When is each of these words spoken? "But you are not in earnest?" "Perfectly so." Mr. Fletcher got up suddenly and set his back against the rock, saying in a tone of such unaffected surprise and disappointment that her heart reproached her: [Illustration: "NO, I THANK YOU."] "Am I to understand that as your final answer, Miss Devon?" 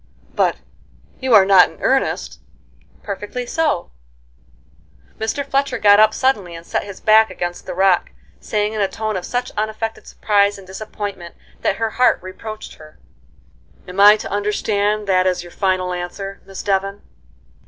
"But 0.33 0.55
you 1.19 1.35
are 1.35 1.45
not 1.45 1.69
in 1.69 1.77
earnest?" 1.79 2.39
"Perfectly 3.03 3.45
so." 3.45 3.91
Mr. 5.19 5.45
Fletcher 5.45 5.77
got 5.77 5.99
up 5.99 6.11
suddenly 6.11 6.55
and 6.55 6.65
set 6.65 6.85
his 6.85 6.99
back 6.99 7.29
against 7.29 7.67
the 7.67 7.75
rock, 7.75 8.09
saying 8.39 8.73
in 8.73 8.81
a 8.81 8.87
tone 8.87 9.15
of 9.15 9.25
such 9.25 9.51
unaffected 9.55 10.07
surprise 10.07 10.57
and 10.57 10.65
disappointment 10.65 11.35
that 11.61 11.75
her 11.75 11.91
heart 12.01 12.19
reproached 12.23 12.77
her: 12.79 12.97
[Illustration: 12.97 13.27
"NO, 13.27 13.33
I 13.35 13.85
THANK 13.85 13.87
YOU."] 13.87 13.93
"Am 13.93 14.07
I 14.07 14.17
to 14.17 14.31
understand 14.35 15.07
that 15.07 15.27
as 15.27 15.43
your 15.43 15.51
final 15.51 15.93
answer, 15.93 16.41
Miss 16.47 16.63
Devon?" 16.63 17.03